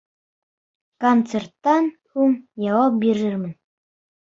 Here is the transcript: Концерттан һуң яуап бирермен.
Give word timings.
Концерттан 1.05 1.93
һуң 2.15 2.37
яуап 2.67 3.01
бирермен. 3.09 3.59